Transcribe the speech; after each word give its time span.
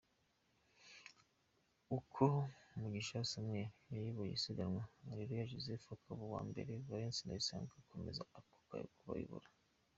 Uko 1.97 2.23
Mugisha 2.79 3.27
Samuel 3.31 3.69
yayoboye 3.95 4.31
isiganwa, 4.33 4.83
Areruya 5.11 5.49
Joseph 5.51 5.85
akaba 5.95 6.21
uwa 6.27 6.41
mbere, 6.49 6.71
Valens 6.87 7.17
Ndayisenga 7.23 7.69
agakomeza 7.73 8.21
kubayobora. 8.95 9.49